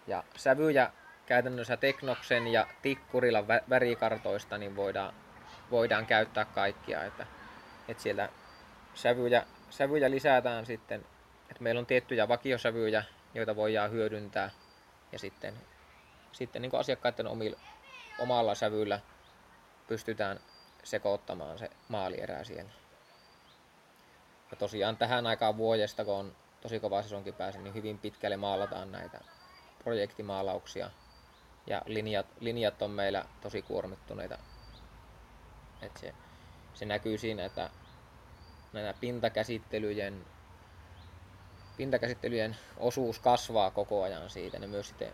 Ja 0.08 0.24
sävyjä 0.36 0.92
käytännössä 1.26 1.78
Teknoksen 1.78 2.48
ja 2.48 2.68
Tikkurilla 2.82 3.48
värikartoista 3.48 4.58
niin 4.58 4.76
voidaan, 4.76 5.14
voidaan 5.72 6.06
käyttää 6.06 6.46
kaikkia. 6.46 7.04
Että, 7.04 7.28
että 7.88 8.04
siellä 8.04 8.30
sävyjä, 8.94 9.46
sävyjä 9.70 10.12
lisätään 10.12 10.66
sitten, 10.66 11.06
että 11.50 11.64
meillä 11.64 11.80
on 11.80 11.86
tiettyjä 11.86 12.28
vakiosävyjä, 12.28 13.04
joita 13.34 13.56
voidaan 13.56 13.92
hyödyntää 13.92 14.50
ja 15.12 15.20
sitten, 15.20 15.54
sitten 16.32 16.62
niin 16.62 16.76
asiakkaiden 16.76 17.28
omilla, 17.28 17.60
omalla 18.20 18.56
sävyllä 18.56 19.00
pystytään 19.88 20.40
sekoittamaan 20.84 21.60
se 21.60 21.70
maalierä 21.88 22.44
siellä. 22.44 22.72
Ja 24.52 24.58
tosiaan 24.58 24.98
tähän 24.98 25.28
aikaan 25.28 25.58
vuodesta, 25.58 26.06
kun 26.06 26.14
on 26.14 26.36
tosi 26.62 26.80
kova 26.80 27.02
sesonkin 27.02 27.34
pääse, 27.34 27.60
niin 27.60 27.74
hyvin 27.74 27.98
pitkälle 27.98 28.38
maalataan 28.38 28.92
näitä 28.92 29.22
projektimaalauksia. 29.84 30.90
Ja 31.68 31.82
linjat, 31.86 32.26
linjat 32.40 32.82
on 32.82 32.92
meillä 32.92 33.26
tosi 33.42 33.62
kuormittuneita. 33.62 34.38
Et 35.82 35.98
se, 35.98 36.14
se 36.74 36.86
näkyy 36.86 37.18
siinä, 37.18 37.46
että 37.46 37.70
näitä 38.74 39.00
pintakäsittelyjen, 39.00 40.26
pintakäsittelyjen 41.78 42.58
osuus 42.78 43.20
kasvaa 43.20 43.72
koko 43.72 44.04
ajan 44.04 44.30
siitä. 44.30 44.60
Ne 44.60 44.68
myös 44.68 44.88
sitten 44.88 45.14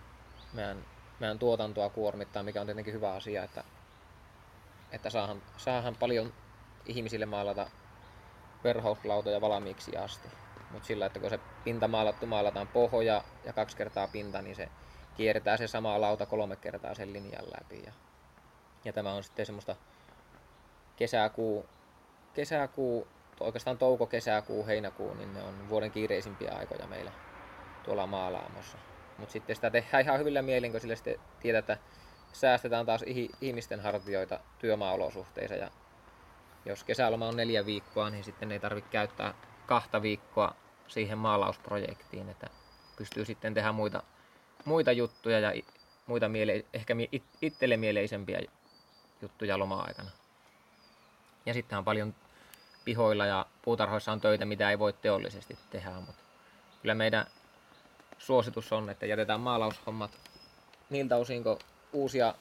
meidän, 0.53 0.85
meidän 1.19 1.39
tuotantoa 1.39 1.89
kuormittaa, 1.89 2.43
mikä 2.43 2.61
on 2.61 2.67
tietenkin 2.67 2.93
hyvä 2.93 3.13
asia, 3.13 3.43
että, 3.43 3.63
että 4.91 5.09
saahan, 5.09 5.41
saahan 5.57 5.95
paljon 5.95 6.33
ihmisille 6.85 7.25
maalata 7.25 7.69
verhouslautoja 8.63 9.41
valmiiksi 9.41 9.97
asti. 9.97 10.27
Mutta 10.71 10.87
sillä, 10.87 11.05
että 11.05 11.19
kun 11.19 11.29
se 11.29 11.39
pinta 11.63 11.87
maalattu 11.87 12.25
maalataan 12.25 12.67
pohja 12.67 13.23
ja 13.43 13.53
kaksi 13.53 13.77
kertaa 13.77 14.07
pinta, 14.07 14.41
niin 14.41 14.55
se 14.55 14.69
kiertää 15.17 15.57
se 15.57 15.67
sama 15.67 16.01
lauta 16.01 16.25
kolme 16.25 16.55
kertaa 16.55 16.93
sen 16.93 17.13
linjan 17.13 17.45
läpi. 17.45 17.83
Ja, 17.85 17.91
ja 18.85 18.93
tämä 18.93 19.13
on 19.13 19.23
sitten 19.23 19.45
semmoista 19.45 19.75
kesäkuu, 20.97 21.65
kesäkuu, 22.33 23.07
oikeastaan 23.39 23.77
touko, 23.77 24.05
kesäkuu, 24.05 24.67
heinäkuu, 24.67 25.13
niin 25.13 25.33
ne 25.33 25.43
on 25.43 25.69
vuoden 25.69 25.91
kiireisimpiä 25.91 26.51
aikoja 26.51 26.87
meillä 26.87 27.11
tuolla 27.83 28.07
maalaamossa. 28.07 28.77
Mutta 29.17 29.33
sitten 29.33 29.55
sitä 29.55 29.69
tehdään 29.69 30.03
ihan 30.03 30.19
hyvillä 30.19 30.41
mielin, 30.41 30.71
kun 30.71 30.81
sille 30.81 30.95
sitten 30.95 31.19
tiedät, 31.39 31.69
että 31.69 31.77
säästetään 32.33 32.85
taas 32.85 33.03
ihmisten 33.41 33.79
hartioita 33.79 34.39
työmaaolosuhteissa. 34.59 35.55
Ja 35.55 35.71
jos 36.65 36.83
kesäloma 36.83 37.27
on 37.27 37.37
neljä 37.37 37.65
viikkoa, 37.65 38.09
niin 38.09 38.23
sitten 38.23 38.51
ei 38.51 38.59
tarvitse 38.59 38.89
käyttää 38.89 39.33
kahta 39.65 40.01
viikkoa 40.01 40.55
siihen 40.87 41.17
maalausprojektiin, 41.17 42.29
että 42.29 42.47
pystyy 42.97 43.25
sitten 43.25 43.53
tehdä 43.53 43.71
muita, 43.71 44.03
muita 44.65 44.91
juttuja 44.91 45.39
ja 45.39 45.53
muita 46.07 46.29
miele, 46.29 46.65
ehkä 46.73 46.95
itselle 47.41 47.77
mieleisempiä 47.77 48.39
juttuja 49.21 49.59
loma-aikana. 49.59 50.11
Ja 51.47 51.53
sitten 51.53 51.77
on 51.77 51.85
paljon 51.85 52.15
pihoilla 52.85 53.25
ja 53.25 53.45
puutarhoissa 53.61 54.11
on 54.11 54.21
töitä, 54.21 54.45
mitä 54.45 54.69
ei 54.69 54.79
voi 54.79 54.93
teollisesti 54.93 55.57
tehdä, 55.69 55.91
mutta 55.91 56.21
kyllä 56.81 56.95
meidän 56.95 57.27
suositus 58.17 58.73
on, 58.73 58.89
että 58.89 59.05
jätetään 59.05 59.39
maalaushommat 59.39 60.11
niiltä 60.89 61.17
osin, 61.17 61.43
kun 61.43 61.59
uusia, 61.93 62.35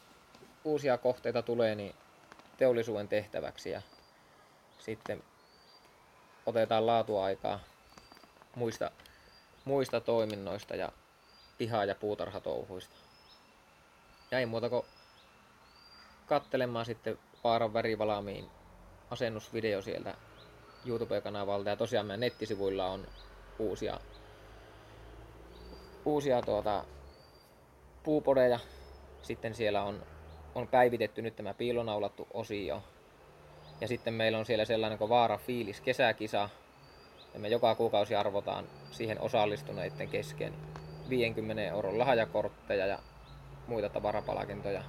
uusia 0.65 0.99
kohteita 0.99 1.43
tulee, 1.43 1.75
niin 1.75 1.95
teollisuuden 2.57 3.09
tehtäväksi 3.09 3.71
ja 3.71 3.83
sitten 4.79 5.23
otetaan 6.47 6.87
laatuaikaa 6.87 7.61
muista, 8.55 8.91
muista 9.65 10.01
toiminnoista 10.01 10.77
ja 10.77 10.93
piha- 11.59 11.85
ja 11.85 11.95
puutarhatouhuista. 11.95 12.97
Ja 14.31 14.39
ei 14.39 14.47
muuta 14.47 14.69
kuin 14.69 14.87
kattelemaan 16.27 16.87
sitten 16.87 17.19
Vaaran 17.45 17.73
värivalamiin 17.73 18.51
asennusvideo 19.11 19.83
sieltä 19.83 20.15
YouTube-kanavalta. 20.87 21.71
Ja 21.71 21.77
tosiaan 21.77 22.07
meidän 22.07 22.21
nettisivuilla 22.21 22.87
on 22.87 23.07
uusia, 23.59 24.01
uusia 26.05 26.43
tuota, 26.43 26.85
puupodeja. 28.03 28.59
Sitten 29.23 29.55
siellä 29.55 29.83
on, 29.83 30.03
on 30.55 30.69
päivitetty 30.69 31.23
nyt 31.23 31.37
tämä 31.37 31.55
piilonaulattu 31.55 32.29
osio 32.35 32.83
ja 33.81 33.89
sitten 33.89 34.15
meillä 34.15 34.39
on 34.39 34.47
siellä 34.47 34.65
sellainen 34.65 34.99
kuin 34.99 35.09
Vaara 35.09 35.39
Fiilis 35.39 35.81
kesäkisa. 35.81 36.49
Ja 37.35 37.41
me 37.41 37.49
joka 37.49 37.75
kuukausi 37.75 38.15
arvotaan 38.15 38.65
siihen 38.91 39.21
osallistuneiden 39.21 40.09
kesken 40.09 40.53
50 41.09 41.63
euron 41.63 41.99
lahjakortteja 41.99 42.87
ja 42.87 42.99
muita 43.67 43.89
tavarapalkintoja. 43.89 44.83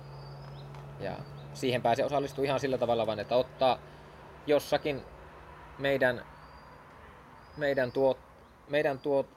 Ja 0.99 1.17
siihen 1.53 1.81
pääsee 1.81 2.05
osallistua 2.05 2.45
ihan 2.45 2.59
sillä 2.59 2.77
tavalla 2.77 3.07
vain, 3.07 3.19
että 3.19 3.35
ottaa 3.35 3.79
jossakin 4.47 5.03
meidän, 5.77 6.25
meidän, 7.57 7.91
tuot, 7.91 8.17
meidän 8.69 8.99
tuot, 8.99 9.27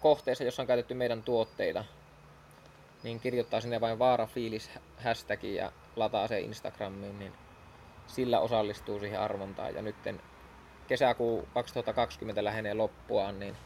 kohteessa, 0.00 0.44
jossa 0.44 0.62
on 0.62 0.66
käytetty 0.66 0.94
meidän 0.94 1.22
tuotteita, 1.22 1.84
niin 3.02 3.20
kirjoittaa 3.20 3.60
sinne 3.60 3.80
vain 3.80 3.98
Vaara 3.98 4.26
Fiilis 4.26 4.70
hashtag 5.04 5.44
ja 5.44 5.72
lataa 5.96 6.28
se 6.28 6.40
Instagramiin, 6.40 7.18
niin 7.18 7.32
sillä 8.06 8.40
osallistuu 8.40 9.00
siihen 9.00 9.20
arvontaan. 9.20 9.74
Ja 9.74 9.82
nyt 9.82 9.96
kesäkuu 10.86 11.48
2020 11.54 12.44
lähenee 12.44 12.74
loppuaan, 12.74 13.40
niin 13.40 13.56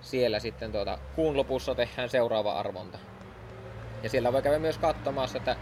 siellä 0.00 0.40
sitten 0.40 0.72
tuota, 0.72 0.98
kuun 1.16 1.36
lopussa 1.36 1.74
tehdään 1.74 2.08
seuraava 2.08 2.52
arvonta. 2.52 2.98
Ja 4.02 4.10
siellä 4.10 4.32
voi 4.32 4.42
käydä 4.42 4.58
myös 4.58 4.78
katsomassa, 4.78 5.38
että 5.38 5.56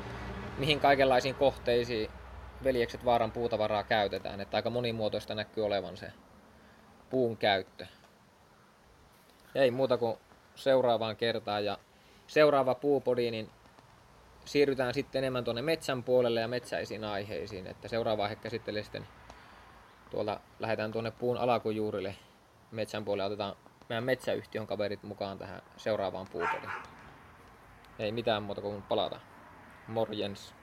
mihin 0.59 0.81
kaikenlaisiin 0.81 1.35
kohteisiin 1.35 2.11
veljekset 2.65 3.05
vaaran 3.05 3.33
puutavaraa 3.33 3.85
käytetään. 3.85 4.41
Että 4.41 4.57
aika 4.57 4.71
monimuotoista 4.71 5.35
näkyy 5.35 5.65
olevan 5.65 5.97
se 5.97 6.13
puun 7.11 7.37
käyttö. 7.37 7.87
Ei 9.55 9.71
muuta 9.71 9.99
kuin 9.99 10.17
seuraavaan 10.55 11.17
kertaan. 11.17 11.65
Ja 11.65 11.79
seuraava 12.27 12.75
puupodi, 12.75 13.31
niin 13.31 13.51
siirrytään 14.45 14.95
sitten 14.95 15.19
enemmän 15.19 15.45
tuonne 15.45 15.63
metsän 15.63 16.03
puolelle 16.03 16.41
ja 16.41 16.49
metsäisiin 16.49 17.05
aiheisiin. 17.05 17.67
Että 17.67 17.89
seuraava 17.89 18.23
vaihe 18.23 18.37
käsittelee 18.37 18.83
sitten 18.83 19.07
tuolta, 20.11 20.41
lähdetään 20.59 20.93
tuonne 20.93 21.11
puun 21.11 21.37
alakujuurille 21.37 22.17
metsän 22.71 23.05
puolelle 23.05 23.27
otetaan 23.27 23.57
meidän 23.89 24.05
metsäyhtiön 24.05 24.67
kaverit 24.67 25.03
mukaan 25.03 25.39
tähän 25.39 25.63
seuraavaan 25.77 26.27
puupodiin. 26.33 26.73
Ei 27.99 28.13
mitään 28.13 28.43
muuta 28.43 28.61
kuin 28.61 28.83
palata. 28.83 29.21
Morjens. 29.89 30.55